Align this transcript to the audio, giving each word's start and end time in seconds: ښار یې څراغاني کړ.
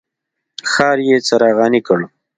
ښار 0.71 0.97
یې 1.07 1.17
څراغاني 1.27 1.81
کړ. 1.87 1.99